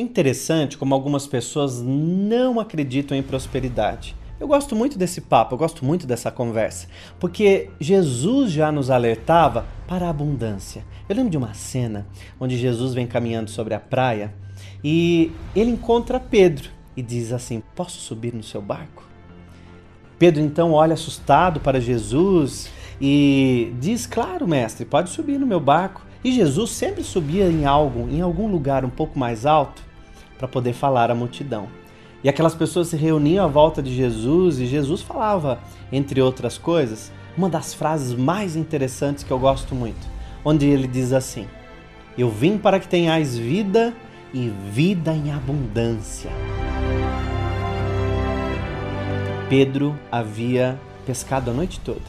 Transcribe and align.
É 0.00 0.02
interessante 0.02 0.78
como 0.78 0.94
algumas 0.94 1.26
pessoas 1.26 1.82
não 1.82 2.58
acreditam 2.58 3.14
em 3.14 3.22
prosperidade. 3.22 4.16
Eu 4.40 4.48
gosto 4.48 4.74
muito 4.74 4.96
desse 4.96 5.20
papo, 5.20 5.52
eu 5.52 5.58
gosto 5.58 5.84
muito 5.84 6.06
dessa 6.06 6.30
conversa, 6.30 6.88
porque 7.18 7.68
Jesus 7.78 8.50
já 8.50 8.72
nos 8.72 8.88
alertava 8.88 9.66
para 9.86 10.06
a 10.06 10.08
abundância. 10.08 10.86
Eu 11.06 11.14
lembro 11.14 11.30
de 11.30 11.36
uma 11.36 11.52
cena 11.52 12.06
onde 12.40 12.56
Jesus 12.56 12.94
vem 12.94 13.06
caminhando 13.06 13.50
sobre 13.50 13.74
a 13.74 13.78
praia 13.78 14.32
e 14.82 15.32
ele 15.54 15.70
encontra 15.70 16.18
Pedro 16.18 16.70
e 16.96 17.02
diz 17.02 17.30
assim: 17.30 17.62
Posso 17.76 17.98
subir 17.98 18.32
no 18.32 18.42
seu 18.42 18.62
barco? 18.62 19.04
Pedro 20.18 20.42
então 20.42 20.72
olha 20.72 20.94
assustado 20.94 21.60
para 21.60 21.78
Jesus 21.78 22.70
e 22.98 23.70
diz: 23.78 24.06
Claro, 24.06 24.48
mestre, 24.48 24.86
pode 24.86 25.10
subir 25.10 25.38
no 25.38 25.46
meu 25.46 25.60
barco. 25.60 26.06
E 26.24 26.32
Jesus 26.32 26.70
sempre 26.70 27.04
subia 27.04 27.50
em 27.50 27.66
algo, 27.66 28.08
em 28.10 28.22
algum 28.22 28.46
lugar 28.46 28.82
um 28.82 28.90
pouco 28.90 29.18
mais 29.18 29.44
alto, 29.44 29.89
para 30.40 30.48
poder 30.48 30.72
falar 30.72 31.10
à 31.10 31.14
multidão. 31.14 31.68
E 32.24 32.28
aquelas 32.28 32.54
pessoas 32.54 32.88
se 32.88 32.96
reuniam 32.96 33.44
à 33.44 33.48
volta 33.48 33.82
de 33.82 33.94
Jesus 33.94 34.58
e 34.58 34.66
Jesus 34.66 35.02
falava, 35.02 35.58
entre 35.92 36.22
outras 36.22 36.56
coisas, 36.56 37.12
uma 37.36 37.48
das 37.48 37.74
frases 37.74 38.14
mais 38.14 38.56
interessantes 38.56 39.22
que 39.22 39.30
eu 39.30 39.38
gosto 39.38 39.74
muito, 39.74 40.08
onde 40.42 40.66
ele 40.66 40.88
diz 40.88 41.12
assim: 41.12 41.46
Eu 42.16 42.30
vim 42.30 42.56
para 42.56 42.80
que 42.80 42.88
tenhais 42.88 43.36
vida 43.36 43.94
e 44.32 44.48
vida 44.70 45.12
em 45.12 45.30
abundância. 45.30 46.30
Pedro 49.50 49.94
havia 50.10 50.78
pescado 51.04 51.50
a 51.50 51.54
noite 51.54 51.80
toda, 51.80 52.00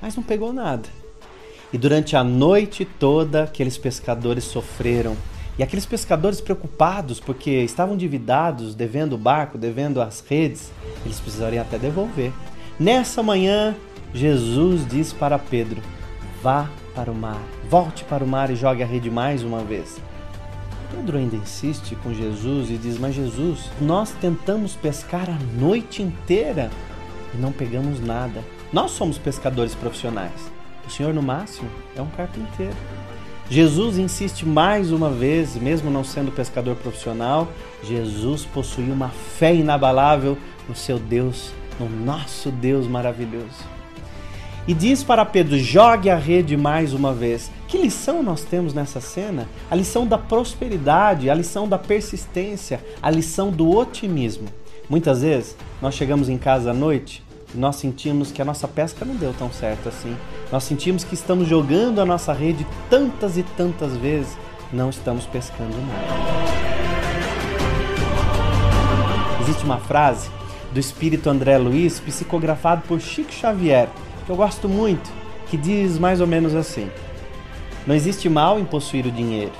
mas 0.00 0.14
não 0.14 0.22
pegou 0.22 0.52
nada. 0.52 0.88
E 1.72 1.78
durante 1.78 2.14
a 2.14 2.22
noite 2.22 2.84
toda, 2.84 3.44
aqueles 3.44 3.78
pescadores 3.78 4.44
sofreram. 4.44 5.16
E 5.58 5.62
aqueles 5.62 5.84
pescadores 5.84 6.40
preocupados 6.40 7.20
porque 7.20 7.50
estavam 7.62 7.94
endividados, 7.94 8.74
devendo 8.74 9.14
o 9.14 9.18
barco, 9.18 9.58
devendo 9.58 10.00
as 10.00 10.24
redes, 10.26 10.72
eles 11.04 11.20
precisariam 11.20 11.62
até 11.62 11.78
devolver. 11.78 12.32
Nessa 12.80 13.22
manhã, 13.22 13.76
Jesus 14.14 14.86
diz 14.88 15.12
para 15.12 15.38
Pedro: 15.38 15.82
Vá 16.42 16.68
para 16.94 17.10
o 17.10 17.14
mar, 17.14 17.40
volte 17.68 18.04
para 18.04 18.24
o 18.24 18.26
mar 18.26 18.50
e 18.50 18.56
jogue 18.56 18.82
a 18.82 18.86
rede 18.86 19.10
mais 19.10 19.42
uma 19.42 19.62
vez. 19.62 20.00
Pedro 20.90 21.16
ainda 21.16 21.36
insiste 21.36 21.96
com 21.96 22.12
Jesus 22.12 22.70
e 22.70 22.76
diz: 22.76 22.98
Mas 22.98 23.14
Jesus, 23.14 23.70
nós 23.80 24.10
tentamos 24.20 24.74
pescar 24.74 25.28
a 25.28 25.38
noite 25.58 26.02
inteira 26.02 26.70
e 27.34 27.36
não 27.38 27.52
pegamos 27.52 28.00
nada. 28.00 28.42
Nós 28.72 28.90
somos 28.92 29.18
pescadores 29.18 29.74
profissionais. 29.74 30.50
O 30.86 30.90
Senhor, 30.90 31.12
no 31.14 31.22
máximo, 31.22 31.68
é 31.96 32.02
um 32.02 32.08
carpinteiro. 32.08 32.76
Jesus 33.52 33.98
insiste 33.98 34.46
mais 34.46 34.90
uma 34.90 35.10
vez, 35.10 35.56
mesmo 35.56 35.90
não 35.90 36.02
sendo 36.02 36.32
pescador 36.32 36.74
profissional, 36.74 37.48
Jesus 37.82 38.46
possuía 38.46 38.94
uma 38.94 39.10
fé 39.10 39.54
inabalável 39.54 40.38
no 40.66 40.74
seu 40.74 40.98
Deus, 40.98 41.52
no 41.78 41.86
nosso 41.86 42.50
Deus 42.50 42.86
maravilhoso. 42.86 43.62
E 44.66 44.72
diz 44.72 45.04
para 45.04 45.26
Pedro: 45.26 45.58
jogue 45.58 46.08
a 46.08 46.16
rede 46.16 46.56
mais 46.56 46.94
uma 46.94 47.12
vez. 47.12 47.50
Que 47.68 47.76
lição 47.76 48.22
nós 48.22 48.40
temos 48.42 48.72
nessa 48.72 49.02
cena? 49.02 49.46
A 49.70 49.76
lição 49.76 50.06
da 50.06 50.16
prosperidade, 50.16 51.28
a 51.28 51.34
lição 51.34 51.68
da 51.68 51.76
persistência, 51.76 52.82
a 53.02 53.10
lição 53.10 53.50
do 53.50 53.68
otimismo. 53.68 54.48
Muitas 54.88 55.20
vezes 55.20 55.58
nós 55.82 55.94
chegamos 55.94 56.30
em 56.30 56.38
casa 56.38 56.70
à 56.70 56.74
noite 56.74 57.22
nós 57.54 57.76
sentimos 57.76 58.32
que 58.32 58.40
a 58.40 58.44
nossa 58.44 58.66
pesca 58.66 59.04
não 59.04 59.14
deu 59.14 59.34
tão 59.34 59.52
certo 59.52 59.88
assim. 59.88 60.16
Nós 60.50 60.64
sentimos 60.64 61.04
que 61.04 61.14
estamos 61.14 61.48
jogando 61.48 62.00
a 62.00 62.04
nossa 62.04 62.32
rede 62.32 62.66
tantas 62.88 63.36
e 63.36 63.42
tantas 63.42 63.96
vezes, 63.96 64.36
não 64.72 64.88
estamos 64.88 65.26
pescando 65.26 65.76
nada. 65.86 66.32
Existe 69.42 69.64
uma 69.64 69.78
frase 69.78 70.30
do 70.72 70.80
espírito 70.80 71.28
André 71.28 71.58
Luiz, 71.58 72.00
psicografado 72.00 72.82
por 72.88 73.00
Chico 73.00 73.32
Xavier, 73.32 73.88
que 74.24 74.32
eu 74.32 74.36
gosto 74.36 74.68
muito, 74.68 75.10
que 75.48 75.56
diz 75.56 75.98
mais 75.98 76.20
ou 76.20 76.26
menos 76.26 76.54
assim: 76.54 76.90
Não 77.86 77.94
existe 77.94 78.28
mal 78.28 78.58
em 78.58 78.64
possuir 78.64 79.04
o 79.04 79.10
dinheiro. 79.10 79.52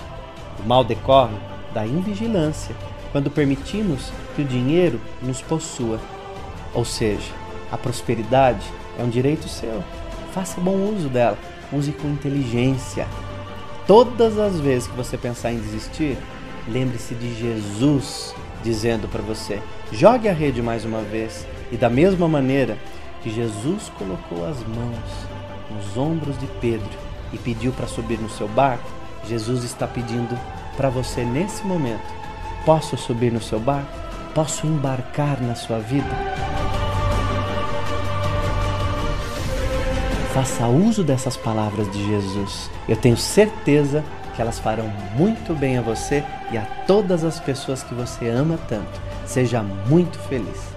O 0.65 0.67
mal 0.67 0.83
decorre 0.83 1.37
da 1.75 1.87
invigilância, 1.87 2.75
quando 3.11 3.31
permitimos 3.31 4.11
que 4.35 4.43
o 4.43 4.47
dinheiro 4.47 4.99
nos 5.21 5.43
possua. 5.43 6.01
Ou 6.73 6.85
seja, 6.85 7.42
a 7.73 7.79
prosperidade 7.79 8.71
é 8.99 9.03
um 9.03 9.09
direito 9.09 9.49
seu. 9.49 9.83
Faça 10.33 10.61
bom 10.61 10.77
uso 10.95 11.09
dela. 11.09 11.39
Use 11.73 11.91
com 11.93 12.09
inteligência. 12.09 13.09
Todas 13.87 14.39
as 14.39 14.61
vezes 14.61 14.87
que 14.87 14.97
você 14.97 15.17
pensar 15.17 15.53
em 15.53 15.59
desistir, 15.59 16.19
lembre-se 16.69 17.15
de 17.15 17.35
Jesus 17.35 18.35
dizendo 18.63 19.09
para 19.09 19.23
você: 19.23 19.61
jogue 19.91 20.29
a 20.29 20.33
rede 20.33 20.61
mais 20.61 20.85
uma 20.85 21.01
vez. 21.01 21.47
E 21.73 21.77
da 21.77 21.89
mesma 21.89 22.29
maneira 22.29 22.77
que 23.23 23.31
Jesus 23.31 23.91
colocou 23.99 24.47
as 24.47 24.59
mãos 24.67 24.99
nos 25.71 25.97
ombros 25.97 26.39
de 26.39 26.47
Pedro 26.61 26.91
e 27.33 27.39
pediu 27.39 27.73
para 27.73 27.87
subir 27.87 28.19
no 28.19 28.29
seu 28.29 28.47
barco, 28.47 28.89
Jesus 29.27 29.65
está 29.65 29.87
pedindo 29.87 30.39
para 30.77 30.91
você 30.91 31.25
nesse 31.25 31.65
momento: 31.67 32.05
posso 32.67 32.99
subir 32.99 33.33
no 33.33 33.41
seu 33.41 33.59
barco? 33.59 33.91
Posso 34.35 34.67
embarcar 34.67 35.41
na 35.41 35.55
sua 35.55 35.79
vida? 35.79 36.52
Faça 40.33 40.67
uso 40.67 41.05
dessas 41.05 41.37
palavras 41.37 41.91
de 41.93 42.07
Jesus. 42.07 42.71
Eu 42.89 42.97
tenho 42.97 43.19
certeza 43.19 44.03
que 44.35 44.41
elas 44.41 44.59
farão 44.59 44.91
muito 45.15 45.55
bem 45.55 45.77
a 45.77 45.83
você 45.83 46.25
e 46.51 46.57
a 46.57 46.63
todas 46.87 47.23
as 47.23 47.39
pessoas 47.39 47.83
que 47.83 47.95
você 47.95 48.31
ama 48.31 48.59
tanto. 48.67 48.99
Seja 49.27 49.63
muito 49.63 50.19
feliz. 50.21 50.73